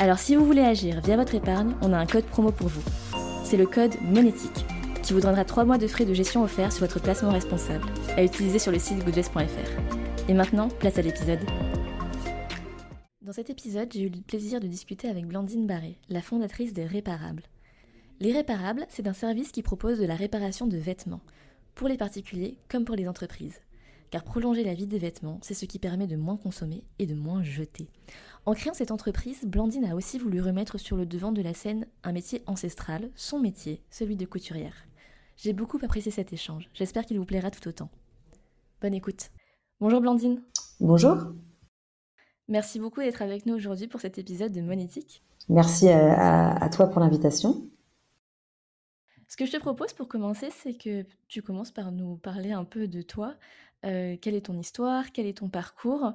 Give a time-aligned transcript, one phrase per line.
[0.00, 2.82] Alors si vous voulez agir via votre épargne, on a un code promo pour vous.
[3.44, 4.64] C'est le code monétique
[5.02, 7.84] qui vous donnera 3 mois de frais de gestion offerts sur votre placement responsable
[8.16, 10.26] à utiliser sur le site goodvest.fr.
[10.26, 11.40] Et maintenant, place à l'épisode.
[13.20, 16.86] Dans cet épisode, j'ai eu le plaisir de discuter avec Blandine Barré, la fondatrice des
[16.86, 17.42] Réparables.
[18.20, 21.20] Les Réparables, c'est un service qui propose de la réparation de vêtements,
[21.74, 23.60] pour les particuliers comme pour les entreprises.
[24.10, 27.14] Car prolonger la vie des vêtements, c'est ce qui permet de moins consommer et de
[27.14, 27.86] moins jeter.
[28.50, 31.86] En créant cette entreprise, Blandine a aussi voulu remettre sur le devant de la scène
[32.02, 34.74] un métier ancestral, son métier, celui de couturière.
[35.36, 37.90] J'ai beaucoup apprécié cet échange, j'espère qu'il vous plaira tout autant.
[38.80, 39.30] Bonne écoute.
[39.78, 40.42] Bonjour Blandine.
[40.80, 41.16] Bonjour.
[42.48, 45.22] Merci beaucoup d'être avec nous aujourd'hui pour cet épisode de Monétique.
[45.48, 47.70] Merci à, toi pour l'invitation.
[49.28, 52.64] Ce que je te propose pour commencer, c'est que tu commences par nous parler un
[52.64, 53.36] peu de toi.
[53.86, 55.12] Euh, quelle est ton histoire?
[55.12, 56.14] Quel est ton parcours?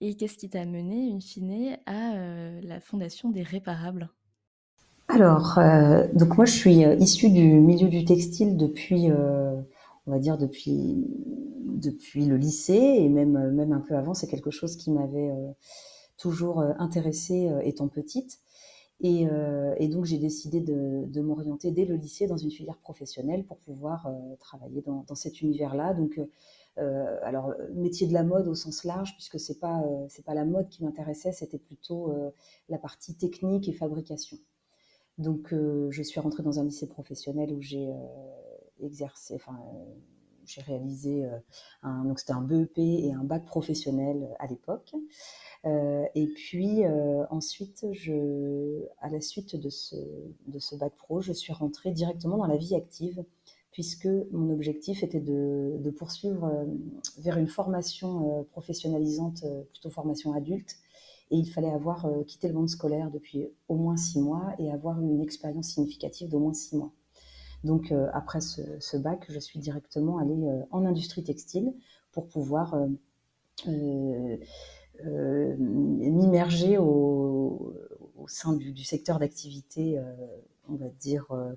[0.00, 4.08] Et qu'est-ce qui t'a mené, in fine, à euh, la fondation des Réparables?
[5.08, 10.38] Alors, euh, donc moi, je suis issue du milieu du textile depuis, on va dire,
[10.38, 11.04] depuis,
[11.66, 14.14] depuis le lycée et même, même un peu avant.
[14.14, 15.32] C'est quelque chose qui m'avait
[16.16, 18.38] toujours intéressée étant petite.
[19.04, 23.58] Euh, et, donc j'ai décidé de, m'orienter dès le lycée dans une filière professionnelle pour
[23.58, 25.94] pouvoir euh, travailler dans, cet univers-là.
[25.94, 26.26] Donc, euh,
[26.76, 30.68] alors métier de la mode au sens large, puisque c'est pas c'est pas la mode
[30.68, 32.12] qui m'intéressait, c'était plutôt
[32.68, 34.38] la partie technique et fabrication.
[35.18, 37.92] Donc je suis rentrée dans un lycée professionnel où j'ai
[38.80, 39.58] exercé, enfin
[40.46, 41.28] j'ai réalisé
[41.82, 44.94] un, donc c'était un BEP et un bac professionnel à l'époque.
[45.66, 49.96] Euh, et puis euh, ensuite, je, à la suite de ce,
[50.46, 53.24] de ce bac pro, je suis rentrée directement dans la vie active
[53.72, 56.64] puisque mon objectif était de, poursuivre euh,
[57.18, 60.76] vers une formation professionnalisante, plutôt formation adulte,
[61.30, 65.00] et il fallait avoir quitté le monde scolaire depuis au moins six mois et avoir
[65.00, 66.92] une expérience significative d'au moins six mois.
[67.62, 71.72] Donc après ce, bac, je suis directement allée en industrie textile
[72.10, 72.74] pour pouvoir
[75.06, 77.74] euh, m'immerger au,
[78.26, 80.02] sein du, secteur d'activité, euh,
[80.68, 81.54] on va dire, euh,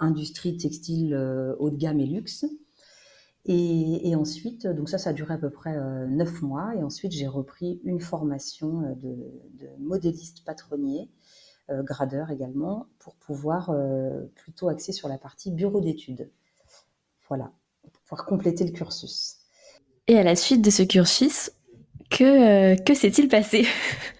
[0.00, 1.14] industrie textile
[1.58, 2.44] haut de gamme et luxe.
[3.46, 5.76] Et, ensuite, donc ça, ça a duré à peu près
[6.08, 6.74] neuf mois.
[6.76, 9.16] Et ensuite, j'ai repris une formation de,
[9.78, 11.08] modéliste patronnier,
[11.68, 13.74] gradeur également, pour pouvoir
[14.34, 16.30] plutôt axer sur la partie bureau d'études.
[17.28, 17.52] Voilà,
[17.82, 19.36] pour pouvoir compléter le cursus.
[20.08, 21.52] Et à la suite de ce cursus,
[22.10, 22.24] que,
[22.72, 23.64] euh, que s'est-il passé?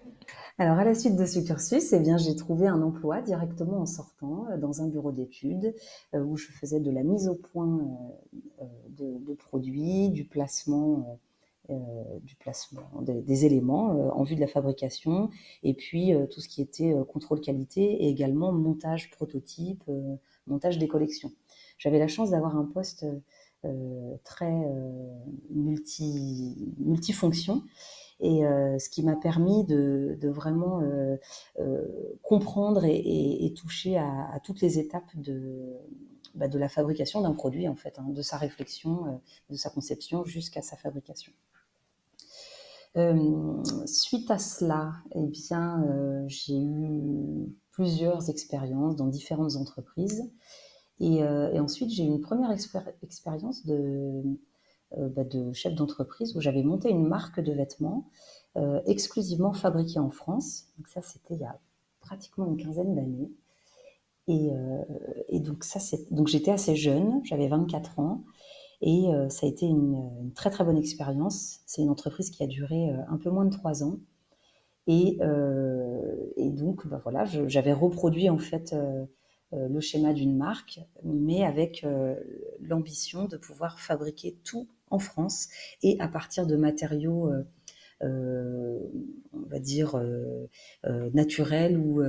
[0.60, 3.86] Alors, à la suite de ce cursus, eh bien, j'ai trouvé un emploi directement en
[3.86, 5.74] sortant euh, dans un bureau d'études
[6.14, 7.80] euh, où je faisais de la mise au point
[8.90, 11.18] de, produits, du placement,
[11.70, 15.30] du placement des, éléments en vue de la fabrication
[15.62, 19.82] et puis tout ce qui était contrôle qualité et également montage prototype,
[20.46, 21.32] montage des collections.
[21.78, 23.06] J'avais la chance d'avoir un poste
[23.66, 24.90] euh, très euh,
[25.50, 27.62] multi, multifonction
[28.20, 30.82] et euh, ce qui m'a permis de, vraiment
[32.22, 35.76] comprendre et, toucher à, toutes les étapes de,
[36.34, 40.24] bah, de la fabrication d'un produit en fait, hein, de sa réflexion, de sa conception
[40.24, 41.32] jusqu'à sa fabrication.
[43.86, 45.84] suite à cela, eh bien,
[46.26, 50.30] j'ai eu plusieurs expériences dans différentes entreprises
[51.02, 54.22] euh, et, ensuite, j'ai eu une première expérience de, euh,
[54.96, 58.08] bah, de chef d'entreprise où j'avais monté une marque de vêtements
[58.56, 60.66] euh, exclusivement fabriquée en France.
[60.76, 61.58] Donc ça, c'était il y a
[62.00, 63.30] pratiquement une quinzaine d'années.
[64.28, 65.80] Et, donc ça,
[66.12, 68.22] donc j'étais assez jeune, j'avais 24 ans.
[68.80, 71.58] Et ça a été une, très très bonne expérience.
[71.66, 73.98] C'est une entreprise qui a duré un peu moins de trois ans.
[74.86, 75.18] Et,
[76.38, 78.72] donc, bah, voilà, j'avais reproduit en fait
[79.52, 82.14] euh, le schéma d'une marque, mais avec euh,
[82.60, 85.48] l'ambition de pouvoir fabriquer tout en France
[85.82, 87.30] et à partir de matériaux,
[88.02, 88.78] euh,
[89.32, 90.00] on va dire,
[91.12, 92.02] naturels ou,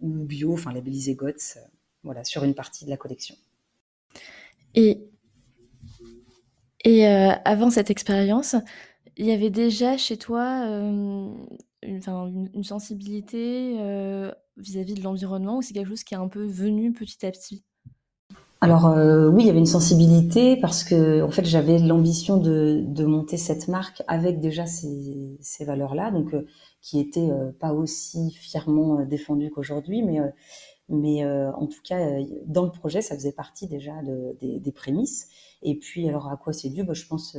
[0.00, 1.58] bio, enfin labellisés GOTS,
[2.02, 3.36] voilà, sur une partie de la collection.
[6.84, 8.56] Et avant cette expérience,
[9.16, 10.66] il y avait déjà chez toi
[11.82, 13.74] une, sensibilité
[14.56, 17.64] vis-à-vis de l'environnement ou c'est quelque chose qui est un peu venu petit à petit?
[18.62, 18.94] Alors
[19.32, 23.66] oui, il y avait une sensibilité parce que en fait j'avais l'ambition de, monter cette
[23.66, 26.32] marque avec déjà ces, valeurs-là, donc
[26.80, 27.28] qui étaient
[27.58, 30.20] pas aussi fièrement défendues qu'aujourd'hui, mais
[30.88, 33.94] mais en tout cas dans le projet ça faisait partie déjà
[34.40, 35.28] des, prémices.
[35.62, 36.84] Et puis alors à quoi c'est dû?
[36.84, 37.36] Bah, Je pense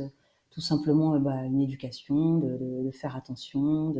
[0.50, 3.94] tout simplement bah, une éducation, de, faire attention,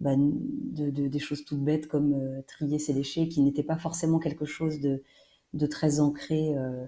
[0.00, 4.44] bah, de, des choses toutes bêtes comme trier ses déchets qui n'étaient pas forcément quelque
[4.44, 5.04] chose de
[5.54, 6.56] de très ancré.
[6.56, 6.84] Euh,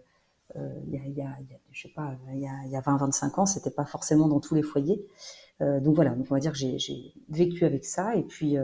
[0.56, 1.37] euh, il y, a,
[1.72, 5.05] je sais pas, il y a, 20-25 ans, c'était pas forcément dans tous les foyers.
[5.61, 8.56] Euh, donc voilà, donc on va dire que j'ai vécu avec ça et puis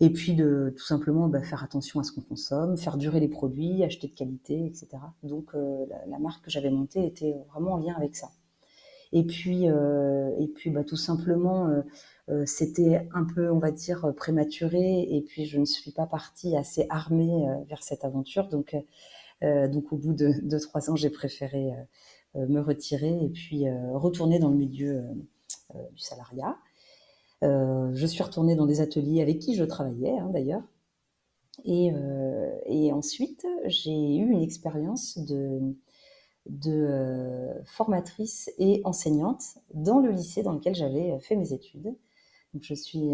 [0.00, 3.28] et puis de tout simplement bah, faire attention à ce qu'on consomme, faire durer les
[3.28, 4.88] produits, acheter de qualité, etc.
[5.22, 8.30] Donc la, marque que j'avais montée était vraiment en lien avec ça.
[9.16, 11.68] Et puis et puis bah, tout simplement
[12.44, 16.86] c'était un peu on va dire prématuré et puis je ne suis pas partie assez
[16.90, 18.76] armée vers cette aventure donc
[19.42, 23.66] euh, donc au bout de, trois ans, j'ai préféré euh, euh, me retirer et puis
[23.92, 25.04] retourner dans le milieu
[25.92, 26.56] du salariat.
[27.42, 30.62] je suis retournée dans des ateliers avec qui je travaillais hein, d'ailleurs.
[31.64, 31.92] Et,
[32.92, 35.60] ensuite, j'ai eu une expérience de,
[36.48, 39.42] de formatrice et enseignante
[39.74, 41.94] dans le lycée dans lequel j'avais fait mes études.
[42.54, 43.10] Donc je suis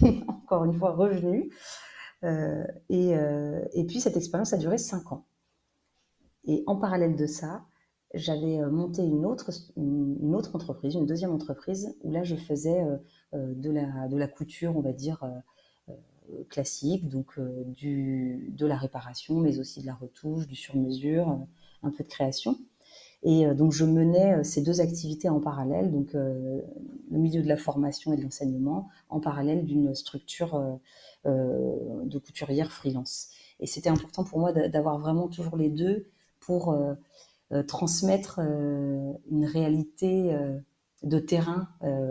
[0.28, 1.50] encore une fois revenue.
[2.88, 3.10] et,
[3.72, 5.24] et, puis cette expérience a duré cinq ans.
[6.44, 7.64] Et en parallèle de ça,
[8.14, 12.82] j'avais euh, monté une autre, une autre entreprise, une deuxième entreprise, où là, je faisais
[12.82, 12.96] euh,
[13.34, 15.24] euh, de, la, de la couture, on va dire,
[16.48, 21.46] classique, donc du, de la réparation, mais aussi de la retouche, du sur-mesure,
[21.82, 22.56] un peu de création.
[23.22, 26.64] Et donc, je menais ces deux activités en parallèle, donc le
[27.10, 30.78] milieu de la formation et de l'enseignement, en parallèle d'une structure
[31.26, 33.28] de couturière freelance.
[33.60, 36.06] Et c'était important pour moi d'avoir vraiment toujours les deux
[36.40, 36.94] pour euh,
[37.52, 40.36] euh, transmettre euh, une réalité
[41.02, 41.68] de terrain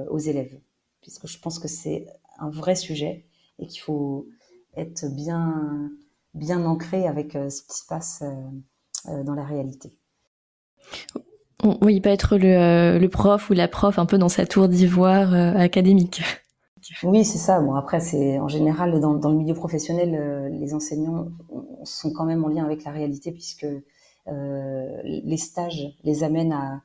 [0.10, 0.60] aux élèves,
[1.02, 2.08] puisque je pense que c'est
[2.40, 3.26] un vrai sujet
[3.60, 4.28] et qu'il faut
[4.76, 5.92] être bien,
[6.34, 8.24] bien ancré avec ce qui se passe
[9.06, 9.99] dans la réalité.
[11.82, 15.34] Oui, pas être le, le, prof ou la prof un peu dans sa tour d'ivoire
[15.34, 16.22] académique.
[17.04, 17.60] Oui, c'est ça.
[17.60, 21.28] Bon, après, c'est en général dans, le milieu professionnel, les enseignants
[21.84, 23.68] sont quand même en lien avec la réalité puisque
[24.32, 26.82] euh, les stages les amènent à,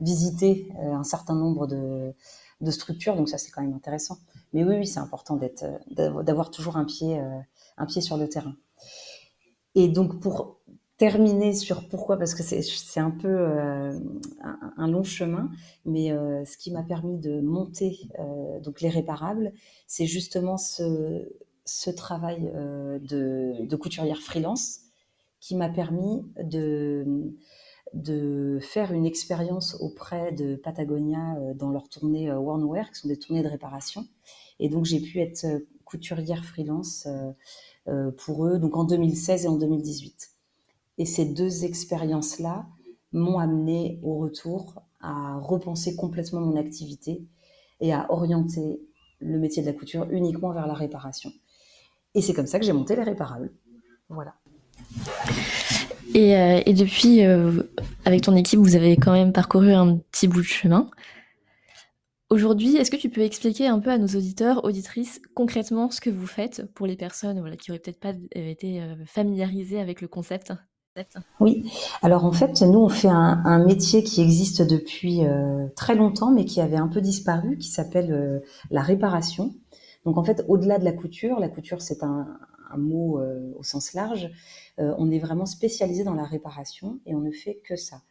[0.00, 2.14] visiter euh, un certain nombre de,
[2.70, 4.18] structures, donc ça c'est quand même intéressant.
[4.52, 7.38] Mais oui, oui, c'est important d'être, d'avoir toujours un pied, euh,
[7.76, 8.54] un pied sur le terrain.
[9.74, 10.57] Et donc pour
[10.98, 13.46] terminer sur pourquoi, parce que c'est un peu
[14.76, 15.48] un, long chemin,
[15.84, 16.08] mais
[16.44, 18.08] ce qui m'a permis de monter
[18.62, 19.52] donc les réparables,
[19.86, 21.24] c'est justement ce,
[21.96, 24.80] travail de, couturière freelance
[25.40, 27.32] qui m'a permis de,
[28.60, 33.18] faire une expérience auprès de Patagonia euh, dans leurs tournées euh, Wear, qui sont des
[33.18, 34.06] tournées de réparation.
[34.60, 37.08] Et donc j'ai pu être euh, couturière freelance
[38.18, 40.37] pour eux, donc en 2016 et en 2018.
[40.98, 42.66] Et ces deux expériences-là
[43.12, 47.24] m'ont amené au retour à repenser complètement mon activité
[47.80, 48.80] et à orienter
[49.20, 51.30] le métier de la couture uniquement vers la réparation.
[52.14, 53.52] Et c'est comme ça que j'ai monté les réparables.
[54.08, 54.34] Voilà.
[56.14, 57.62] Et, euh, depuis, euh,
[58.04, 60.90] avec ton équipe, vous avez quand même parcouru un petit bout de chemin.
[62.30, 66.10] Aujourd'hui, est-ce que tu peux expliquer un peu à nos auditeurs, auditrices, concrètement ce que
[66.10, 70.52] vous faites pour les personnes qui n'auraient peut-être pas été euh, familiarisées avec le concept?
[71.40, 71.70] Oui,
[72.02, 75.22] alors en fait, nous, on fait un, métier qui existe depuis
[75.76, 79.54] très longtemps, mais qui avait un peu disparu, qui s'appelle la réparation.
[80.04, 82.38] Donc en fait, au-delà de la couture, la couture, c'est un,
[82.76, 83.20] mot
[83.56, 84.30] au sens large,
[84.80, 88.02] euh, on est vraiment spécialisé dans la réparation et on ne fait que ça.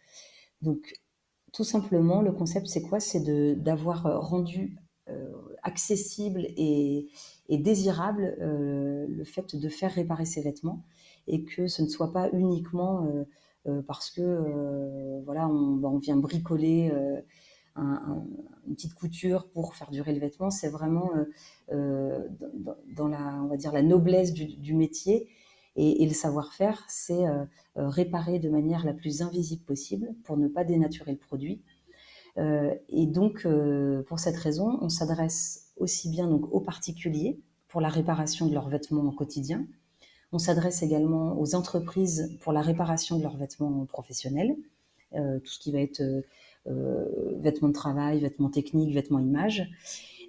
[0.61, 0.99] Donc,
[1.53, 2.99] tout simplement, le concept, c'est quoi?
[2.99, 3.23] C'est
[3.55, 4.77] d'avoir euh, rendu
[5.09, 5.31] euh,
[5.63, 7.07] accessible et,
[7.49, 10.83] désirable le fait de faire réparer ses vêtements
[11.27, 13.07] et que ce ne soit pas uniquement
[13.85, 16.91] parce que voilà on, vient bricoler
[17.75, 20.49] une petite couture pour faire durer le vêtement.
[20.49, 21.11] C'est vraiment
[21.69, 25.27] dans, la on va dire la noblesse du métier
[25.77, 27.45] et, le savoir-faire, c'est euh,
[27.77, 31.61] euh, réparer de manière la plus invisible possible pour ne pas dénaturer le produit.
[32.39, 33.47] Euh, et donc,
[34.07, 38.69] pour cette raison, on s'adresse aussi bien donc, aux particuliers pour la réparation de leurs
[38.69, 39.67] vêtements au quotidien.
[40.31, 44.55] On s'adresse également aux entreprises pour la réparation de leurs vêtements professionnels,
[45.13, 46.01] tout ce qui va être
[46.65, 49.69] vêtements de travail, vêtements techniques, vêtements images.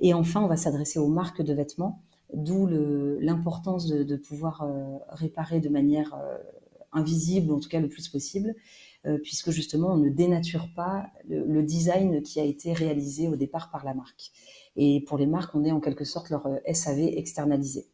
[0.00, 2.00] Et enfin, on va s'adresser aux marques de vêtements,
[2.32, 2.68] d'où
[3.20, 4.68] l'importance de, pouvoir
[5.08, 6.16] réparer de manière
[6.92, 8.54] invisible, en tout cas le plus possible,
[9.24, 13.84] puisque justement on ne dénature pas le, design qui a été réalisé au départ par
[13.84, 14.30] la marque.
[14.76, 17.88] Et pour les marques, on est en quelque sorte leur SAV externalisé.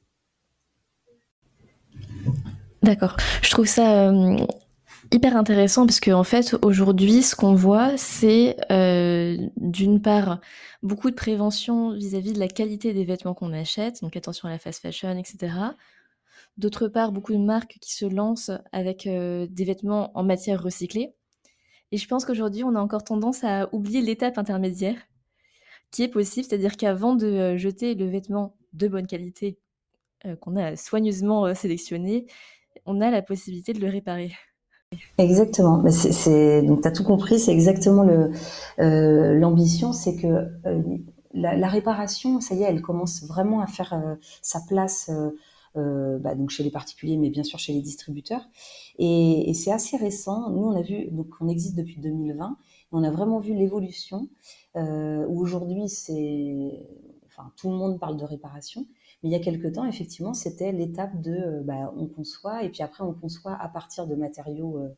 [2.84, 3.16] D'accord.
[3.40, 4.36] Je trouve ça euh,
[5.10, 10.38] hyper intéressant parce qu'en en fait, aujourd'hui, ce qu'on voit, c'est euh, d'une part
[10.82, 14.58] beaucoup de prévention vis-à-vis de la qualité des vêtements qu'on achète, donc attention à la
[14.58, 15.54] fast fashion, etc.
[16.58, 21.14] D'autre part, beaucoup de marques qui se lancent avec euh, des vêtements en matière recyclée.
[21.90, 24.98] Et je pense qu'aujourd'hui, on a encore tendance à oublier l'étape intermédiaire
[25.90, 29.58] qui est possible, c'est-à-dire qu'avant de jeter le vêtement de bonne qualité
[30.40, 32.26] qu'on a soigneusement sélectionné,
[32.86, 34.32] on a la possibilité de le réparer.
[35.18, 35.78] Exactement.
[35.78, 38.06] Mais c'est, donc tu as tout compris, c'est exactement
[38.78, 40.26] euh, l'ambition, c'est que
[40.66, 40.82] euh,
[41.32, 45.10] la, réparation, ça y est, elle commence vraiment à faire euh, sa place
[45.74, 48.42] bah, donc chez les particuliers, mais bien sûr chez les distributeurs.
[48.98, 50.50] Et, c'est assez récent.
[50.50, 54.28] Nous, on a vu, donc on existe depuis 2020, et on a vraiment vu l'évolution
[54.76, 56.86] où aujourd'hui, c'est,
[57.26, 58.86] enfin, tout le monde parle de réparation.
[59.24, 62.68] Mais il y a quelque temps, effectivement, c'était l'étape de euh, bah, on conçoit et
[62.68, 64.88] puis après on conçoit à partir de matériaux euh,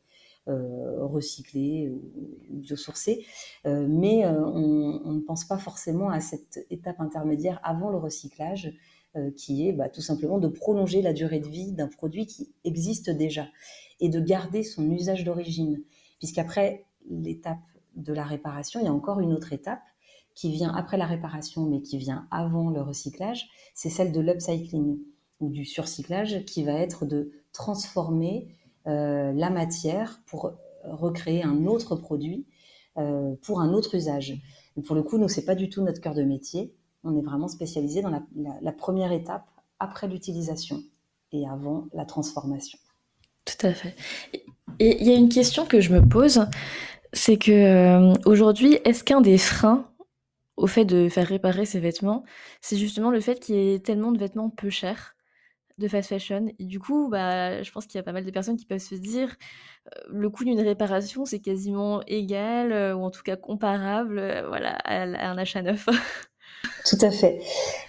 [0.49, 2.03] euh, recyclés ou
[2.51, 3.25] biosourcés.
[3.65, 8.73] mais on, ne pense pas forcément à cette étape intermédiaire avant le recyclage,
[9.37, 13.11] qui est bah, tout simplement de prolonger la durée de vie d'un produit qui existe
[13.11, 13.49] déjà
[13.99, 15.83] et de garder son usage d'origine.
[16.19, 17.59] Puisqu'après l'étape
[17.95, 19.83] de la réparation, il y a encore une autre étape
[20.37, 24.99] qui vient après la réparation, mais qui vient avant le recyclage, c'est celle de l'upcycling
[25.41, 28.55] ou du surcyclage, qui va être de transformer
[28.87, 30.53] euh, la matière pour
[30.85, 32.47] recréer un autre produit
[32.99, 34.35] euh, pour un autre usage.
[34.87, 36.73] pour le coup, nous, c'est pas du tout notre cœur de métier.
[37.03, 39.47] On est vraiment spécialisé dans la, première étape
[39.81, 40.83] après l'utilisation
[41.33, 42.79] et avant la transformation.
[43.45, 43.95] Tout à fait.
[44.79, 46.47] Et il y a une question que je me pose,
[47.13, 49.87] c'est que euh, aujourd'hui, est-ce qu'un des freins
[50.57, 52.25] au fait de faire réparer ses vêtements,
[52.61, 55.17] c'est justement le fait qu'il y ait tellement de vêtements peu chers
[55.79, 56.47] de fast fashion.
[56.59, 58.79] Et du coup, bah, je pense qu'il y a pas mal de personnes qui peuvent
[58.79, 59.37] se dire
[59.87, 64.47] euh, le coût d'une réparation, c'est quasiment égal, euh, ou en tout cas comparable euh,
[64.49, 65.87] voilà, à, un achat neuf.
[66.87, 67.41] Tout à fait.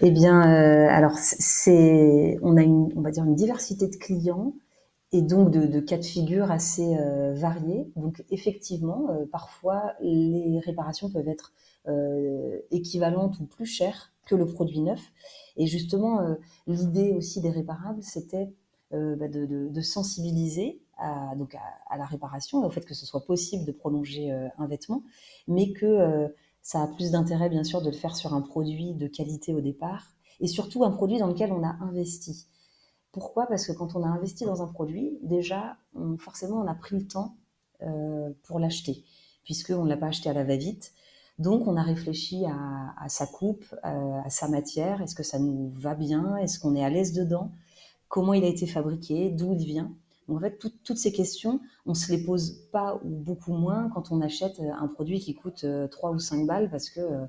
[0.02, 4.54] Eh bien, alors c'est, on a on va dire une diversité de clients
[5.12, 6.98] et donc de, cas de figure assez
[7.34, 7.92] variés.
[7.96, 11.54] Donc effectivement, parfois les réparations peuvent être
[11.88, 15.00] euh, équivalente ou plus chère que le produit neuf.
[15.56, 16.36] Et justement, euh,
[16.66, 18.54] l'idée aussi des réparables, c'était
[18.92, 23.64] euh, bah, de, sensibiliser à, donc à, la réparation, au fait que ce soit possible
[23.64, 25.04] de prolonger un vêtement,
[25.48, 26.28] mais que
[26.62, 29.62] ça a plus d'intérêt, bien sûr, de le faire sur un produit de qualité au
[29.62, 30.08] départ,
[30.42, 32.48] et surtout un produit dans lequel on a investi.
[33.12, 33.48] Pourquoi?
[33.48, 35.78] Parce que quand on a investi dans un produit, déjà,
[36.20, 37.36] forcément, on a pris le temps
[38.44, 39.04] pour l'acheter,
[39.44, 40.94] puisqu'on ne l'a pas acheté à la va-vite.
[41.40, 45.02] Donc, on a réfléchi à, sa coupe, euh, à, sa matière.
[45.02, 46.36] Est-ce que ça nous va bien?
[46.38, 47.52] Est-ce qu'on est à l'aise dedans?
[48.08, 49.30] Comment il a été fabriqué?
[49.30, 49.94] D'où il vient?
[50.30, 54.20] En fait, toutes ces questions, on se les pose pas ou beaucoup moins quand on
[54.20, 57.26] achète un produit qui coûte 3 euh, ou 5 balles parce que, euh,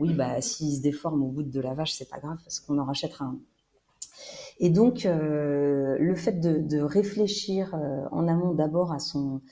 [0.00, 2.84] oui, bah, s'il se déforme au bout de lavage, c'est pas grave parce qu'on en
[2.84, 3.38] rachètera un.
[4.62, 7.74] Et donc, le fait de, réfléchir
[8.12, 9.42] en amont d'abord à son,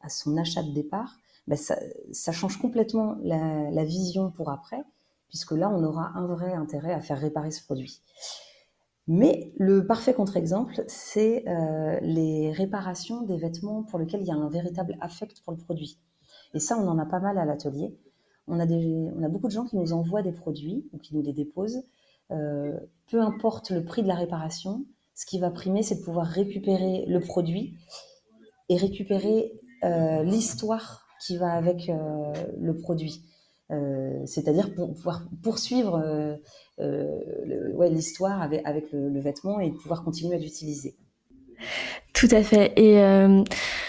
[0.00, 1.16] à son achat de départ,
[1.48, 4.82] ben, ça, change complètement la, vision pour après,
[5.28, 8.00] puisque là, on aura un vrai intérêt à faire réparer ce produit.
[9.08, 14.36] Mais le parfait contre-exemple, c'est euh, les réparations des vêtements pour lesquels il y a
[14.36, 15.98] un véritable affect pour le produit.
[16.54, 17.96] Et ça, on en a pas mal à l'atelier.
[18.46, 21.22] On a, on a beaucoup de gens qui nous envoient des produits ou qui nous
[21.22, 21.82] les déposent.
[22.32, 22.72] Euh,
[23.10, 24.84] peu importe le prix de la réparation,
[25.14, 27.76] ce qui va primer, c'est de pouvoir récupérer le produit
[28.68, 29.52] et récupérer
[29.84, 33.22] euh, l'histoire qui va avec euh, le produit.
[34.26, 36.38] C'est-à-dire pour pouvoir poursuivre
[36.78, 40.94] l'histoire avec, avec le, vêtement et pouvoir continuer à l'utiliser.
[42.12, 42.78] Tout à fait.
[42.78, 42.96] Et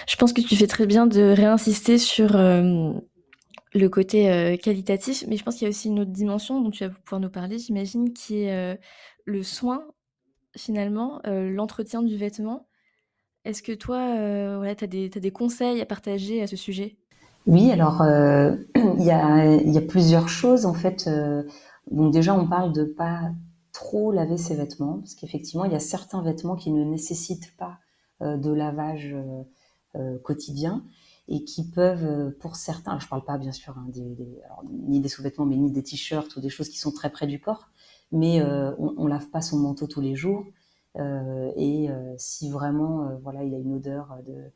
[0.07, 2.37] je pense que tu fais très bien de réinsister sur
[3.73, 6.85] le côté qualitatif, mais je pense qu'il y a aussi une autre dimension dont tu
[6.85, 8.79] vas pouvoir nous parler, j'imagine, qui est
[9.25, 9.87] le soin,
[10.55, 12.67] finalement, l'entretien du vêtement.
[13.45, 13.97] Est-ce que toi,
[14.57, 16.97] voilà, tu as, des conseils à partager à ce sujet?
[17.45, 21.05] Oui, alors euh, il y, a, plusieurs choses en fait.
[21.07, 21.43] Euh,
[21.91, 23.31] donc déjà, on parle de pas
[23.71, 27.79] trop laver ses vêtements parce qu'effectivement, il y a certains vêtements qui ne nécessitent pas
[28.21, 29.15] euh, de lavage
[30.23, 30.83] quotidien.
[31.27, 33.87] Et qui peuvent, pour certains, je ne parle pas bien sûr hein,
[34.69, 37.39] ni des sous-vêtements, mais ni des t-shirts ou des choses qui sont très près du
[37.39, 37.69] corps,
[38.11, 38.41] mais
[38.77, 40.45] on, ne lave pas son manteau tous les jours.
[40.97, 44.51] et si vraiment, voilà, il a une odeur de,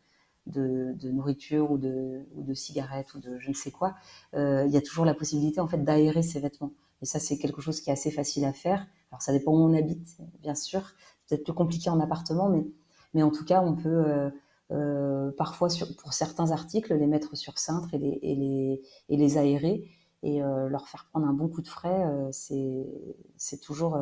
[0.47, 3.95] de, nourriture ou de, de cigarettes ou de je ne sais quoi,
[4.33, 6.71] euh, il y a toujours la possibilité en fait d'aérer ses vêtements.
[7.01, 8.88] Et ça, c'est quelque chose qui est assez facile à faire.
[9.12, 10.81] Alors, ça dépend où on habite, bien sûr.
[11.25, 12.65] C'est peut-être plus compliqué en appartement, mais,
[13.13, 14.31] mais en tout cas, on peut
[14.71, 15.69] euh, euh, parfois,
[16.00, 19.89] pour certains articles, les mettre sur cintre et les, aérer
[20.24, 22.05] et leur faire prendre un bon coup de frais.
[22.31, 23.97] c'est toujours,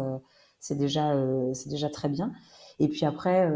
[0.60, 2.32] c'est déjà, très bien.
[2.80, 3.50] Et puis après,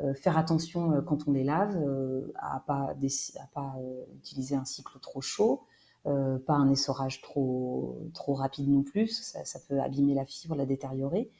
[0.00, 3.74] euh, faire attention euh, quand on les lave euh, à pas, à pas
[4.18, 5.64] utiliser un cycle trop chaud,
[6.04, 10.64] pas un essorage trop, trop rapide non plus, ça, ça, peut abîmer la fibre, la
[10.64, 11.32] détériorer.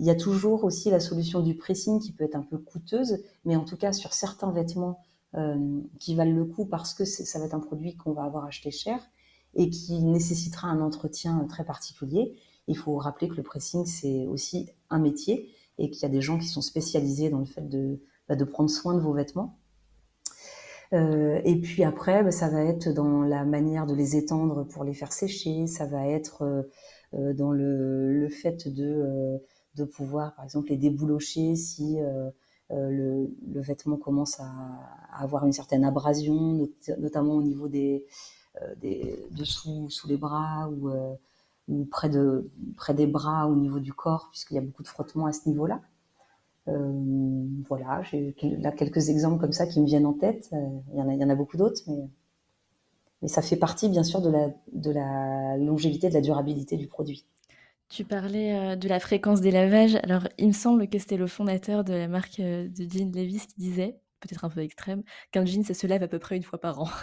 [0.00, 3.22] Il y a toujours aussi la solution du pressing qui peut être un peu coûteuse,
[3.44, 4.98] mais en tout cas sur certains vêtements
[6.00, 8.72] qui valent le coup parce que ça va être un produit qu'on va avoir acheté
[8.72, 8.98] cher
[9.54, 12.36] et qui nécessitera un entretien très particulier.
[12.66, 16.20] Il faut rappeler que le pressing, c'est aussi un métier et qu'il y a des
[16.20, 19.58] gens qui sont spécialisés dans le fait de, bah, prendre soin de vos vêtements.
[20.92, 24.84] Euh, et puis après, bah, ça va être dans la manière de les étendre pour
[24.84, 26.62] les faire sécher, ça va être euh,
[27.14, 29.40] euh, dans le, fait de,
[29.76, 31.98] de pouvoir, par exemple, les déboulocher si
[32.70, 34.50] le, le, vêtement commence à,
[35.12, 38.06] avoir une certaine abrasion, notamment au niveau des,
[38.80, 40.90] des dessous, sous les bras ou
[41.90, 45.26] près, de, près des bras au niveau du corps, puisqu'il y a beaucoup de frottements
[45.26, 45.80] à ce niveau-là.
[46.68, 50.50] Euh, voilà, j'ai là quelques exemples comme ça qui me viennent en tête.
[50.52, 52.08] Euh, il y en a, il y en a beaucoup d'autres, mais,
[53.22, 56.86] mais ça fait partie bien sûr de la, de la longévité, de la durabilité du
[56.86, 57.24] produit.
[57.90, 59.96] Tu parlais euh, de la fréquence des lavages.
[60.04, 63.56] Alors, il me semble que c'était le fondateur de la marque de jeans Levis qui
[63.58, 66.60] disait, peut-être un peu extrême, qu'un jean, ça se lave à peu près une fois
[66.60, 66.88] par an.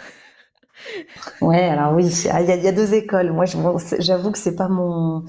[1.40, 3.32] Ouais, alors oui, il y, a deux écoles.
[3.32, 5.24] Moi, j'avoue que c'est pas mon,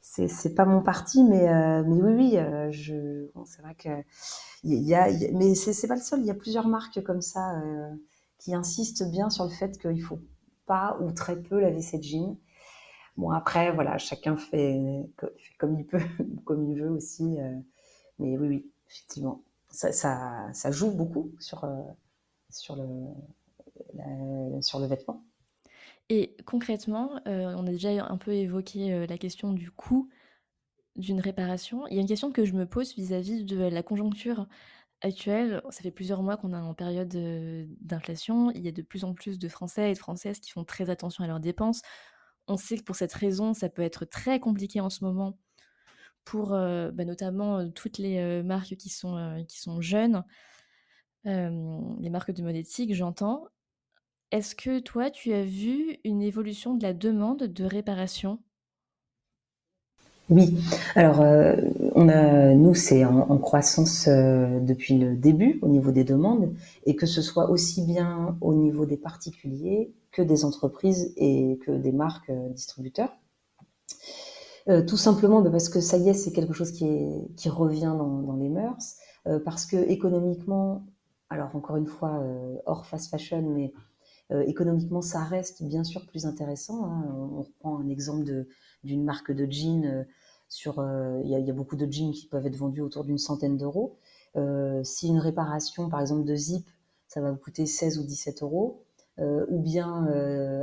[0.00, 3.88] c'est pas mon parti, mais euh, mais oui, oui, euh, je, c'est vrai que
[4.62, 6.20] il y a, mais c'est pas le seul.
[6.20, 7.88] Il y a plusieurs marques comme ça euh,
[8.38, 10.20] qui insistent bien sur le fait qu'il faut
[10.66, 12.36] pas ou très peu laver ses jeans.
[13.16, 14.80] Bon après, voilà, chacun fait,
[15.58, 15.98] comme il peut,
[16.44, 17.36] comme il veut aussi.
[18.18, 19.92] mais oui, oui, effectivement, ça,
[20.52, 21.66] ça, joue beaucoup sur
[22.50, 25.24] sur le sur le vêtement.
[26.10, 30.10] Et concrètement, euh, on a déjà un peu évoqué euh, la question du coût
[30.96, 31.86] d'une réparation.
[31.86, 34.48] Il y a une question que je me pose vis-à-vis de la conjoncture
[35.02, 35.62] actuelle.
[35.70, 38.50] Ça fait plusieurs mois qu'on est en période euh, d'inflation.
[38.50, 40.90] Il y a de plus en plus de Français et de Françaises qui font très
[40.90, 41.80] attention à leurs dépenses.
[42.50, 45.38] On sait que pour cette raison, ça peut être très compliqué en ce moment
[46.24, 50.24] pour bah, notamment toutes les marques qui sont, qui sont jeunes,
[51.24, 52.56] les marques de mode
[52.90, 53.46] j'entends.
[54.32, 58.38] Est-ce que toi, tu as vu une évolution de la demande de réparation?
[60.28, 60.56] Oui.
[60.94, 61.56] Alors, euh,
[62.54, 66.54] nous, c'est en, croissance euh, depuis le début au niveau des demandes,
[66.86, 71.70] et que ce soit aussi bien au niveau des particuliers que des entreprises et que
[71.70, 73.12] des marques euh, distributeurs.
[74.86, 78.48] tout simplement bah, parce que ça y est, c'est quelque chose qui, revient dans, les
[78.48, 78.96] mœurs,
[79.44, 80.84] parce que économiquement,
[81.28, 82.22] alors encore une fois,
[82.66, 83.72] hors fast fashion, mais
[84.32, 86.84] euh, économiquement, ça reste bien sûr plus intéressant.
[86.86, 87.04] Hein.
[87.16, 88.46] On, reprend un exemple
[88.84, 89.84] d'une marque de jeans.
[89.84, 90.04] Euh,
[90.48, 93.56] sur, euh, il y, a beaucoup de jeans qui peuvent être vendus autour d'une centaine
[93.56, 93.98] d'euros.
[94.82, 96.68] si une réparation, par exemple, de zip,
[97.06, 98.82] ça va vous coûter 16 ou 17 euros,
[99.20, 100.06] ou bien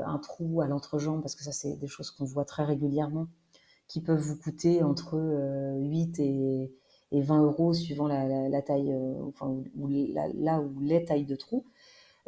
[0.05, 3.27] un trou à l'entrejambe, parce que ça, c'est des choses qu'on voit très régulièrement,
[3.87, 5.17] qui peuvent vous coûter entre
[5.79, 6.71] 8 et,
[7.11, 8.95] 20 euros suivant la, taille,
[9.27, 9.63] enfin,
[10.35, 11.65] là où les tailles de trous.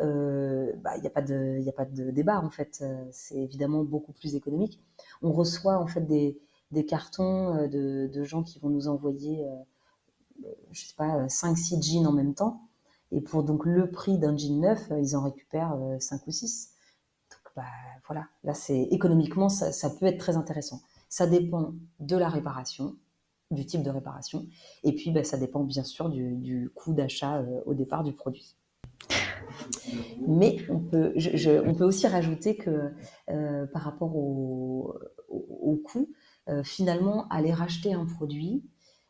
[0.02, 2.80] Euh, bah, il n'y a pas de, a pas de débat en fait.
[2.82, 4.80] Euh, c'est évidemment beaucoup plus économique.
[5.22, 6.40] On reçoit en fait des,
[6.88, 9.46] cartons euh, de, de, gens qui vont nous envoyer,
[10.72, 12.62] je sais pas, 5-6 jeans en même temps.
[13.12, 16.74] Et pour donc le prix d'un jean neuf, ils en récupèrent 5 ou 6.
[17.32, 17.64] Donc bah,
[18.08, 20.82] voilà, là c'est économiquement ça, peut être très intéressant.
[21.10, 22.96] Ça dépend de la réparation,
[23.52, 24.46] du type de réparation,
[24.84, 28.56] et puis bah, ça dépend bien sûr du, coût d'achat au départ du produit.
[30.28, 31.14] Mais on peut,
[31.82, 32.92] aussi rajouter que
[33.30, 34.96] euh, par rapport au,
[35.86, 36.10] coût,
[36.50, 38.64] euh, finalement, aller racheter un produit,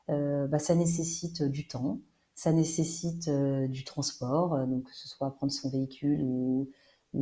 [0.10, 2.00] euh, bah, ça nécessite du temps,
[2.40, 6.70] ça nécessite du transport, donc que ce soit prendre son véhicule ou,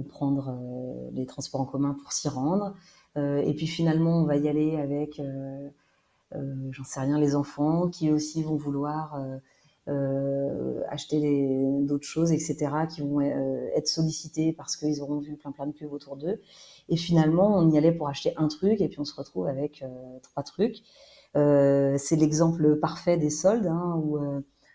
[0.09, 0.55] prendre
[1.13, 2.75] les transports en commun pour s'y rendre.
[3.15, 5.19] et puis finalement, on va y aller avec,
[6.69, 9.19] j'en sais rien, les enfants qui aussi vont vouloir
[10.87, 11.19] acheter
[11.81, 15.91] d'autres choses, etc., qui vont être sollicités parce qu'ils auront vu plein plein de pubs
[15.91, 16.41] autour d'eux.
[16.89, 19.83] Et finalement, on y allait pour acheter un truc et puis on se retrouve avec
[20.21, 20.83] trois trucs.
[21.33, 24.19] c'est l'exemple parfait des soldes hein, où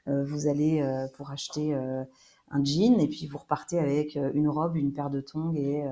[0.06, 0.84] vous allez
[1.14, 5.54] pour acheter un jean et puis vous repartez avec une robe, une paire de tongs
[5.54, 5.84] et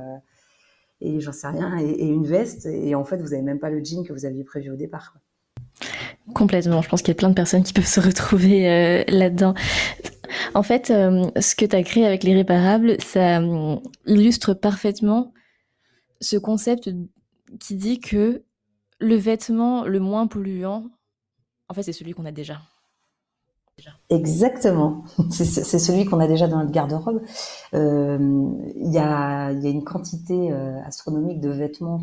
[1.01, 3.83] et j'en sais rien, et, une veste, et en fait, vous n'avez même pas le
[3.83, 5.16] jean que vous aviez prévu au départ.
[6.35, 9.55] Complètement, je pense qu'il y a plein de personnes qui peuvent se retrouver euh, là-dedans.
[10.55, 15.33] En fait, euh, ce que tu as créé avec les réparables, ça euh, illustre parfaitement
[16.20, 16.90] ce concept
[17.59, 18.44] qui dit que
[19.01, 20.85] le vêtement le moins polluant,
[21.68, 22.61] en fait, c'est celui qu'on a déjà.
[24.08, 27.22] Exactement, c'est celui qu'on a déjà dans notre garde-robe.
[27.74, 32.02] Euh, il y, a, une quantité euh, astronomique de vêtements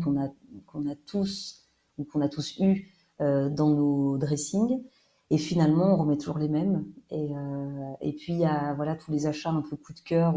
[0.66, 1.66] qu'on a, tous
[1.98, 2.88] ou qu'on a tous eu
[3.20, 4.82] euh, dans nos dressings.
[5.30, 6.86] Et finalement, on remet toujours les mêmes.
[7.10, 10.34] Et, puis, il y a tous les achats un peu coup de cœur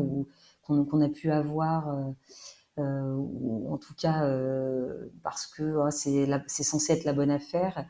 [0.64, 2.14] qu'on a pu avoir,
[2.78, 4.28] ou en tout cas
[5.24, 7.86] parce que oh, c'est censé être la bonne affaire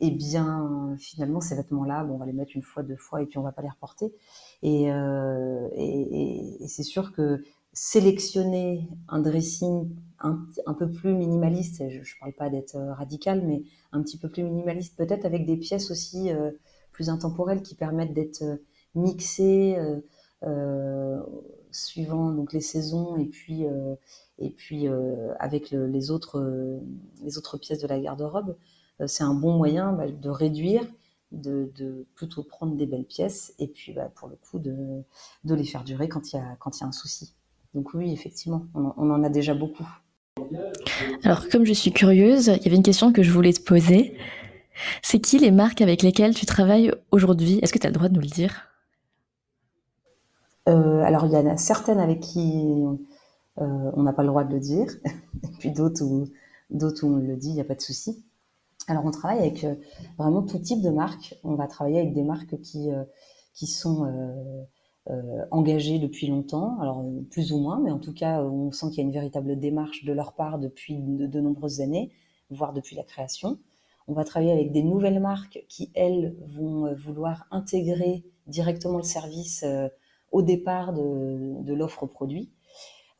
[0.00, 3.26] eh bien finalement ces vêtements-là, bon, on va les mettre une fois, deux fois et
[3.26, 4.12] puis on va pas les reporter.
[4.62, 9.88] Et, euh, et, c'est sûr que sélectionner un dressing
[10.20, 14.18] un, un peu plus minimaliste, je, ne parle pas d'être euh, radical, mais un petit
[14.18, 16.50] peu plus minimaliste, peut-être avec des pièces aussi euh,
[16.92, 18.44] plus intemporelles qui permettent d'être
[18.94, 19.76] mixées
[21.70, 23.64] suivant donc les saisons et puis
[24.38, 24.86] et puis
[25.38, 26.80] avec le, les autres
[27.22, 28.56] les autres pièces de la garde-robe.
[29.00, 30.84] Euh, c'est un bon moyen bah, de réduire,
[31.32, 35.04] de, plutôt prendre des belles pièces et puis bah, pour le coup de,
[35.44, 37.34] les faire durer quand il y a, quand il y a un souci.
[37.74, 39.86] Donc oui, effectivement, on, en a déjà beaucoup.
[41.22, 44.16] Alors comme je suis curieuse, il y avait une question que je voulais te poser.
[45.02, 47.58] C'est qui les marques avec lesquelles tu travailles aujourd'hui?
[47.62, 48.68] Est-ce que tu as le droit de nous le dire?
[50.68, 52.84] Euh, Alors il y en a certaines avec qui
[53.60, 56.28] euh, on n'a pas le droit de le dire, et puis d'autres où,
[56.70, 58.24] d'autres où on le dit, il n'y a pas de souci.
[58.88, 59.74] Alors, on travaille avec euh,
[60.16, 61.38] vraiment tout type de marques.
[61.44, 63.04] On va travailler avec des marques qui, euh,
[63.52, 64.06] sont
[65.10, 68.98] euh, engagées depuis longtemps, alors plus ou moins, mais en tout cas, on sent qu'il
[68.98, 72.12] y a une véritable démarche de leur part depuis de, nombreuses années,
[72.50, 73.58] voire depuis la création.
[74.06, 79.64] On va travailler avec des nouvelles marques qui, elles, vont vouloir intégrer directement le service
[80.30, 82.50] au départ de, de l'offre produit.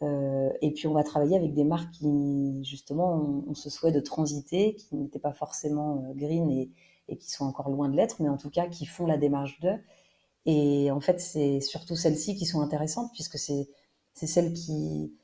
[0.02, 3.16] Euh, et puis on va travailler avec des marques qui justement
[3.48, 6.70] ont, ce souhait de transiter, qui n'étaient pas forcément euh, green et,
[7.16, 9.78] qui sont encore loin de l'être, mais en tout cas qui font la démarche d'eux.
[10.46, 13.68] Et en fait, c'est surtout celles-ci qui sont intéressantes puisque c'est
[14.14, 15.14] celles qui,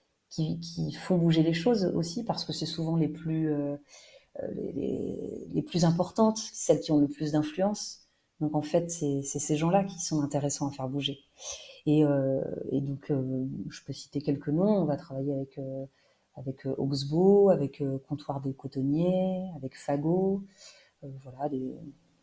[0.98, 3.76] font bouger les choses aussi parce que c'est souvent euh,
[5.52, 8.00] les, plus importantes, celles qui ont le plus d'influence.
[8.40, 11.18] Donc en fait, c'est ces gens-là qui sont intéressants à faire bouger.
[11.86, 14.82] Et, euh, et donc, euh, je peux citer quelques noms.
[14.82, 15.84] On va travailler avec euh,
[16.36, 20.42] avec Oxbow, avec Comptoir des Cotonniers, avec Fagot,
[21.00, 21.48] voilà,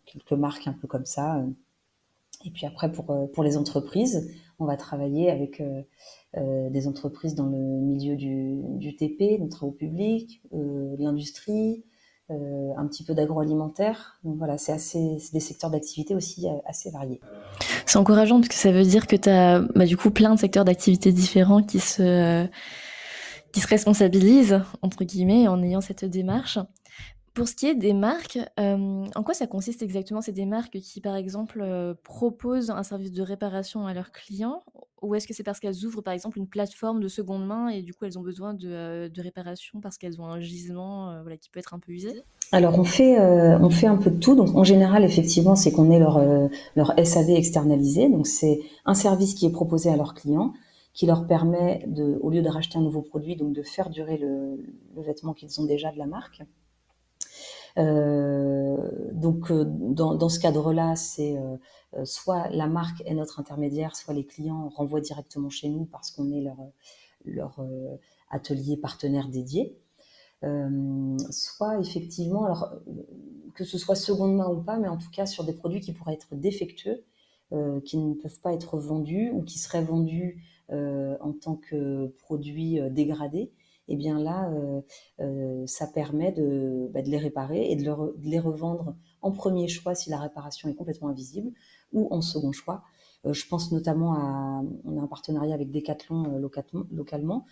[0.05, 1.41] quelques marques un peu comme ça.
[2.43, 5.63] Et puis après, pour, pour les entreprises, on va travailler avec
[6.35, 11.85] des entreprises dans le milieu du, du TP, des travaux publics, euh, l'industrie,
[12.31, 14.19] euh, un petit peu d'agroalimentaire.
[14.25, 17.21] Donc voilà, c'est assez, des secteurs d'activité aussi assez variés.
[17.91, 20.39] C'est encourageant parce que ça veut dire que tu as bah, du coup plein de
[20.39, 22.47] secteurs d'activité différents qui se,
[23.51, 26.57] qui se responsabilisent, entre guillemets, en ayant cette démarche.
[27.33, 30.21] Pour ce qui est des marques, euh, en quoi ça consiste exactement?
[30.21, 34.61] C'est des marques qui, par exemple, euh, proposent un service de réparation à leurs clients?
[35.01, 37.83] Ou est-ce que c'est parce qu'elles ouvrent, par exemple, une plateforme de seconde main et
[37.83, 41.59] du coup, elles ont besoin de, euh, réparation parce qu'elles ont un gisement qui peut
[41.59, 42.21] être un peu usé?
[42.51, 44.35] Alors, on fait, on fait un peu de tout.
[44.35, 46.19] Donc, en général, effectivement, c'est qu'on est leur,
[46.75, 48.09] leur SAV externalisé.
[48.09, 50.53] Donc, c'est un service qui est proposé à leurs clients
[50.93, 54.17] qui leur permet, de, au lieu de racheter un nouveau produit, donc de faire durer
[54.17, 54.59] le
[54.97, 56.43] vêtement qu'ils ont déjà de la marque.
[57.77, 58.77] Euh,
[59.13, 64.25] donc euh, dans, ce cadre-là, c'est euh, soit la marque est notre intermédiaire, soit les
[64.25, 66.43] clients renvoient directement chez nous parce qu'on est
[67.25, 67.57] leur,
[68.29, 69.77] atelier partenaire dédié.
[71.29, 72.47] Soit effectivement,
[73.53, 75.93] que ce soit seconde main ou pas, mais en tout cas sur des produits qui
[75.93, 77.03] pourraient être défectueux,
[77.85, 83.51] qui ne peuvent pas être vendus ou qui seraient vendus en tant que produits dégradés
[83.87, 84.81] et eh bien là, euh,
[85.19, 87.83] euh, ça permet de, bah, de, les réparer et de,
[88.23, 91.51] les revendre en premier choix si la réparation est complètement invisible
[91.91, 92.83] ou en second choix.
[93.25, 96.37] Euh, je pense notamment à, on a un partenariat avec Decathlon
[96.91, 97.45] localement,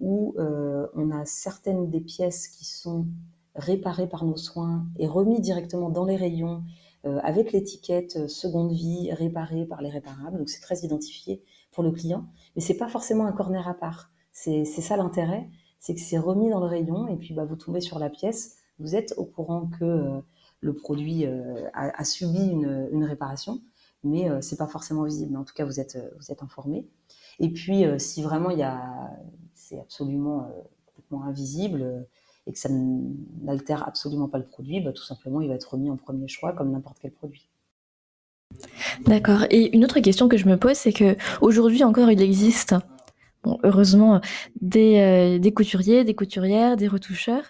[0.00, 3.06] où on a certaines des pièces qui sont
[3.54, 6.62] réparées par nos soins et remis directement dans les rayons
[7.04, 10.38] avec l'étiquette seconde vie réparée par les réparables.
[10.38, 14.10] Donc c'est très identifié pour le client, mais c'est pas forcément un corner à part.
[14.40, 15.48] C'est ça l'intérêt,
[15.80, 18.56] c'est que c'est remis dans le rayon et puis bah, vous tombez sur la pièce,
[18.78, 20.22] vous êtes au courant que
[20.60, 21.26] le produit
[21.74, 23.60] a, subi une, réparation,
[24.04, 25.36] mais c'est pas forcément visible.
[25.36, 25.98] En tout cas, vous êtes,
[26.28, 26.86] êtes informé.
[27.40, 29.10] Et puis, si vraiment il y a,
[29.54, 30.48] c'est absolument
[30.86, 32.06] complètement invisible,
[32.48, 32.70] et que ça
[33.42, 36.52] n'altère absolument pas le produit, bah, tout simplement, il va être remis en premier choix
[36.54, 37.48] comme n'importe quel produit.
[39.04, 39.44] D'accord.
[39.50, 42.74] Et une autre question que je me pose, c'est que aujourd'hui encore, il existe,
[43.42, 44.20] bon, heureusement,
[44.60, 47.44] des, euh, des, couturiers, des couturières, des retoucheurs.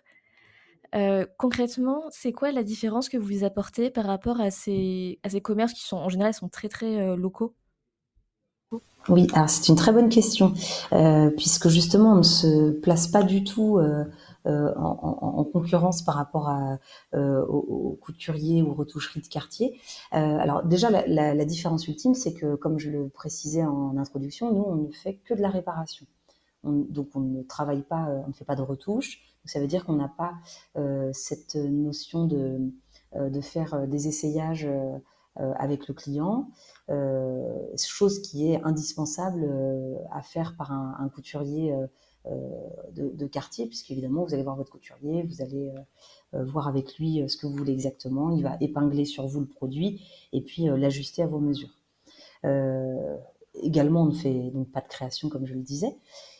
[0.94, 5.84] Euh, concrètement, c'est quoi la différence que vous apportez par rapport à ces, commerces qui
[5.84, 7.54] sont en général sont très très euh, locaux?
[9.08, 10.52] Oui, c'est une très bonne question,
[11.38, 13.80] puisque justement on ne se place pas du tout
[14.48, 16.50] en, concurrence par rapport
[17.14, 19.80] euh, aux, couturiers ou retoucheries de quartier.
[20.14, 24.62] Euh, alors déjà, la, différence ultime, c'est que, comme je le précisais en introduction, nous,
[24.62, 26.06] on ne fait que de la réparation.
[26.64, 29.20] donc on ne travaille pas, on ne fait pas de retouches.
[29.44, 30.34] ça veut dire qu'on n'a pas
[31.12, 32.70] cette notion de,
[33.40, 34.68] faire des essayages
[35.36, 36.50] avec le client,
[37.76, 39.48] chose qui est indispensable
[40.12, 41.74] à faire par un couturier
[42.30, 46.98] euh, de, quartier, puisqu'évidemment, vous allez voir votre couturier, vous allez euh, euh, voir avec
[46.98, 50.64] lui ce que vous voulez exactement, il va épingler sur vous le produit et puis
[50.64, 51.78] l'ajuster à vos mesures.
[53.54, 55.96] également, on ne fait donc pas de création, comme je le disais.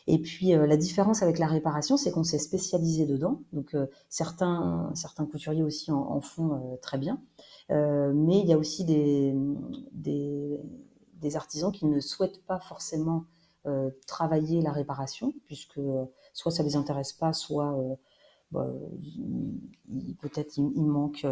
[0.07, 3.41] Et puis la différence avec la réparation, c'est qu'on s'est spécialisé dedans.
[3.53, 3.75] Donc
[4.09, 7.21] certains, certains couturiers aussi en, font très bien.
[7.69, 9.33] mais il y a aussi des,
[9.93, 10.59] des,
[11.21, 13.25] des, artisans qui ne souhaitent pas forcément
[14.07, 17.95] travailler la réparation, puisque euh, soit ça les intéresse pas, soit euh,
[18.51, 18.67] bah,
[20.21, 21.25] peut-être il, manque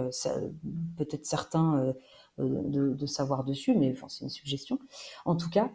[0.98, 1.96] peut-être certains
[2.38, 4.78] de, savoir dessus, mais enfin, c'est une suggestion.
[5.26, 5.72] En tout cas,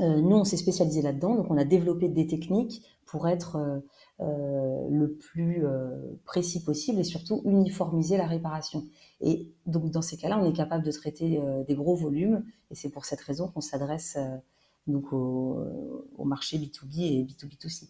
[0.00, 3.80] nous, on s'est spécialisé là-dedans, donc on a développé des techniques pour être
[4.18, 5.64] le plus
[6.24, 8.82] précis possible et surtout uniformiser la réparation.
[9.20, 12.90] Et donc dans ces cas-là, on est capable de traiter des gros volumes, et c'est
[12.90, 14.18] pour cette raison qu'on s'adresse
[14.86, 17.88] donc au, marché B2B et B2B2C.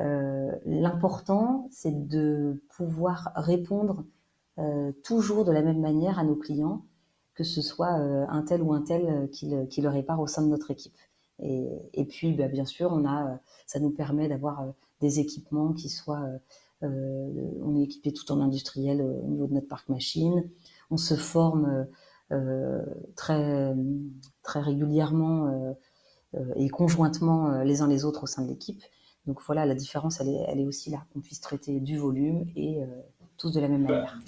[0.00, 4.04] Euh, l'important, c'est de pouvoir répondre
[4.58, 6.84] euh, toujours de la même manière à nos clients,
[7.34, 10.48] que ce soit euh, un tel ou un tel qui le, répare au sein de
[10.48, 10.96] notre équipe.
[11.44, 14.64] Et, puis, bah, bien sûr, on a, ça nous permet d'avoir
[15.00, 16.24] des équipements qui soient,
[16.82, 20.48] on est équipé tout en industriel au niveau de notre parc machine.
[20.92, 21.88] On se forme
[23.16, 23.74] très,
[24.42, 25.72] très régulièrement euh,
[26.56, 28.80] et conjointement euh, les uns les autres au sein de l'équipe.
[29.26, 32.46] Donc voilà, la différence, elle est, elle est aussi là, qu'on puisse traiter du volume
[32.56, 32.86] et euh,
[33.38, 34.18] tous de la même manière.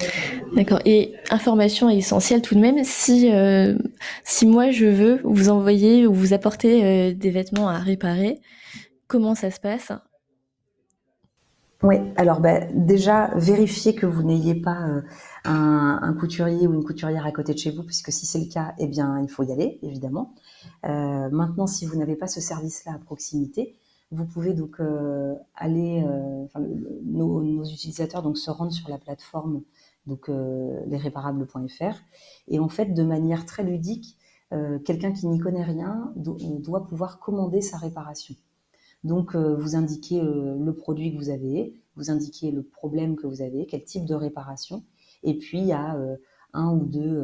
[0.54, 0.80] D'accord.
[0.84, 3.30] Et information essentielle tout de même, si,
[4.24, 8.40] si moi je veux vous envoyer ou vous apporter des vêtements à réparer,
[9.06, 9.92] comment ça se passe?
[11.84, 14.78] Oui, alors bah, déjà, vérifiez que vous n'ayez pas
[15.44, 18.50] un, un, couturier ou une couturière à côté de chez vous, puisque si c'est le
[18.50, 20.34] cas, eh bien, il faut y aller, évidemment.
[20.84, 23.76] Euh, maintenant, si vous n'avez pas ce service-là à proximité,
[24.10, 26.46] vous pouvez donc euh, aller, euh,
[27.04, 29.62] nos, utilisateurs donc se rendent sur la plateforme
[30.06, 30.28] donc
[30.86, 31.96] lesréparables.fr
[32.48, 34.18] et en fait de manière très ludique,
[34.84, 38.34] quelqu'un qui n'y connaît rien doit pouvoir commander sa réparation.
[39.02, 43.64] Donc vous indiquez le produit que vous avez, vous indiquez le problème que vous avez,
[43.64, 44.84] quel type de réparation,
[45.22, 45.98] et puis il y a
[46.52, 47.18] un ou deux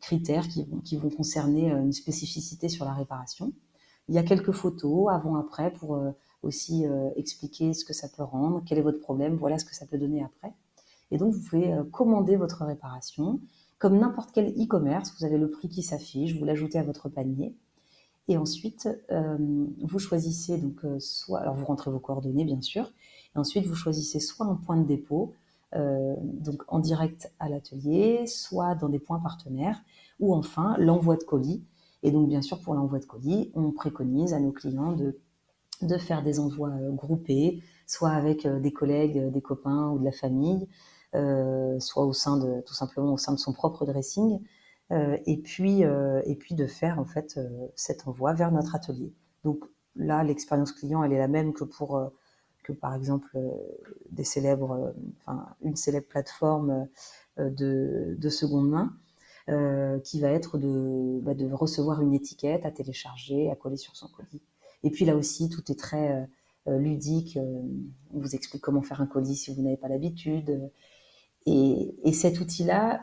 [0.00, 3.52] critères qui vont, concerner euh, une spécificité sur la réparation.
[4.08, 8.22] Il y a quelques photos avant-après pour euh, aussi euh, expliquer ce que ça peut
[8.22, 10.52] rendre, quel est votre problème, voilà ce que ça peut donner après.
[11.10, 13.40] Et donc, vous pouvez commander votre réparation.
[13.78, 17.54] Comme n'importe quel e-commerce, vous avez le prix qui s'affiche, vous l'ajoutez à votre panier.
[18.26, 22.92] Et ensuite, vous choisissez donc soit, alors vous rentrez vos coordonnées bien sûr,
[23.36, 25.32] et ensuite vous choisissez soit un point de dépôt,
[25.72, 29.82] donc en direct à l'atelier, soit dans des points partenaires,
[30.20, 31.64] ou enfin l'envoi de colis.
[32.02, 35.18] Et donc bien sûr pour l'envoi de colis, on préconise à nos clients de,
[35.82, 40.04] de faire des envois euh, groupés, soit avec euh, des collègues, des copains ou de
[40.04, 40.68] la famille,
[41.78, 44.38] soit au sein de tout simplement au sein de son propre dressing,
[44.90, 47.40] et puis et puis de faire en fait
[47.74, 49.14] cet envoi vers notre atelier.
[49.42, 52.12] Donc là, l'expérience client, elle est la même que pour
[52.66, 53.50] que par exemple euh,
[54.10, 56.88] des célèbres, euh, enfin, une célèbre plateforme
[57.38, 58.96] euh, de, de seconde main.
[60.02, 64.08] qui va être de, bah, de, recevoir une étiquette à télécharger, à coller sur son
[64.08, 64.42] colis.
[64.82, 66.28] Et puis là aussi, tout est très
[66.66, 67.38] ludique.
[68.12, 70.50] on vous explique comment faire un colis si vous n'avez pas l'habitude.
[71.46, 73.00] et, cet outil-là,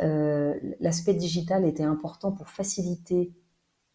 [0.82, 3.32] l'aspect digital était important pour faciliter,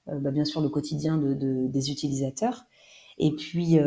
[0.07, 2.65] bah, bien sûr, le quotidien des utilisateurs,
[3.19, 3.79] et puis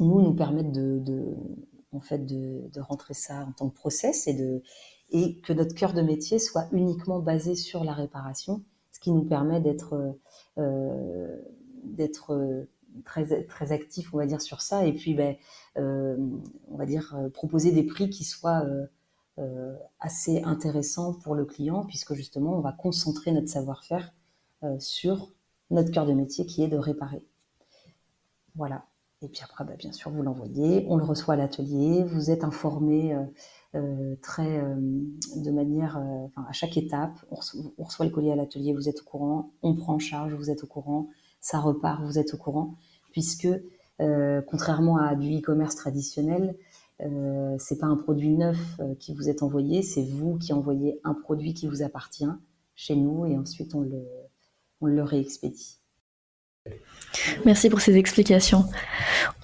[0.00, 1.34] nous nous permettre de,
[1.92, 4.62] en fait, de, rentrer ça en tant que process et de
[5.10, 9.24] et que notre cœur de métier soit uniquement basé sur la réparation, ce qui nous
[9.24, 10.18] permet d'être
[10.58, 11.36] euh,
[11.84, 12.68] d'être euh,
[13.04, 14.84] très, très actif, on va dire, sur ça.
[14.84, 15.36] Et puis, ben,
[15.78, 16.16] euh,
[16.70, 18.66] on va dire, proposer des prix qui soient
[20.00, 24.12] assez intéressants pour le client, puisque justement, on va concentrer notre savoir-faire
[24.80, 25.32] sur
[25.70, 27.24] notre cœur de métier qui est de réparer.
[28.56, 28.84] Voilà.
[29.22, 32.44] Et puis après, ben, bien sûr, vous l'envoyez, on le reçoit à l'atelier, vous êtes
[32.44, 33.16] informé
[33.74, 34.76] euh, très euh,
[35.36, 37.34] de manière, euh, à chaque étape, on
[37.84, 40.64] reçoit, le colis à l'atelier, vous êtes au courant, on prend en charge, vous êtes
[40.64, 41.08] au courant,
[41.42, 42.74] ça repart, vous êtes au courant,
[43.12, 43.48] puisque
[44.46, 46.56] contrairement à du e-commerce traditionnel,
[47.02, 48.56] euh, c'est pas un produit neuf
[49.00, 52.30] qui vous est envoyé, c'est vous qui envoyez un produit qui vous appartient
[52.76, 55.78] chez nous et ensuite on le réexpédie.
[57.44, 58.64] Merci pour ces explications.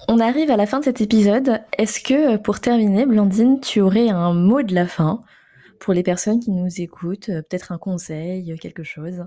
[0.07, 1.61] On arrive à la fin de cet épisode.
[1.77, 5.23] Est-ce que, pour terminer, Blandine, tu aurais un mot de la fin
[5.79, 9.25] pour les personnes qui nous écoutent Peut-être un conseil, quelque chose?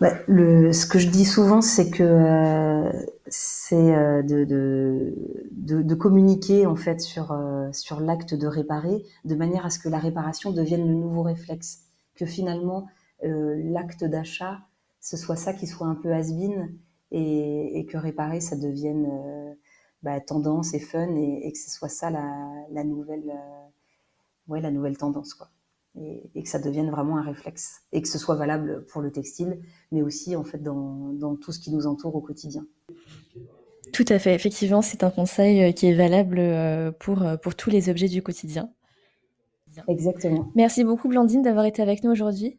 [0.00, 2.92] Bah, Ce que je dis souvent, c'est que euh,
[3.26, 9.70] c'est euh, de, communiquer en fait sur, euh, sur l'acte de réparer, de manière à
[9.70, 11.84] ce que la réparation devienne le nouveau réflexe,
[12.16, 12.86] que finalement
[13.22, 14.58] l'acte d'achat
[15.04, 16.74] ce soit ça qui soit un peu has-been
[17.10, 19.54] et, que réparer, ça devienne euh,
[20.02, 23.68] bah, tendance et fun et, que ce soit ça la, nouvelle, euh,
[24.48, 25.34] ouais, la nouvelle tendance.
[25.34, 25.50] Quoi.
[25.94, 29.60] Et, que ça devienne vraiment un réflexe et que ce soit valable pour le textile,
[29.92, 32.66] mais aussi en fait dans, dans tout ce qui nous entoure au quotidien.
[33.92, 36.40] Tout à fait, effectivement, c'est un conseil euh, qui est valable
[36.98, 38.70] pour, pour tous les objets du quotidien.
[39.86, 40.50] Exactement.
[40.54, 42.58] Merci beaucoup Blandine d'avoir été avec nous aujourd'hui.